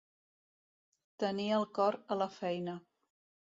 Tenir 1.25 1.47
el 1.59 1.69
cor 1.81 1.99
a 2.15 2.19
la 2.25 2.31
feina. 2.39 2.77